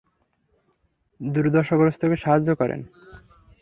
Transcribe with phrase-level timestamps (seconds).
[1.19, 2.79] দুর্দশাগ্রস্তকে সাহায্য করেন।